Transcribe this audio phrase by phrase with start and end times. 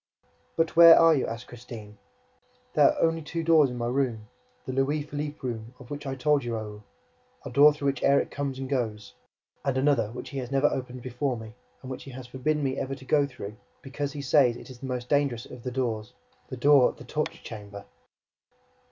[0.55, 1.95] "But where are you?" asked Christine.
[2.73, 4.27] "There are only two doors in my room,
[4.65, 6.83] the Louis Philippe room of which I told you, Raoul;
[7.45, 9.13] a door through which Erik comes and goes,
[9.63, 11.53] and another which he has never opened before me
[11.83, 14.79] and which he has forbidden me ever to go through, because he says it is
[14.79, 16.13] the most dangerous of the doors,
[16.47, 17.85] the door of the torture chamber!"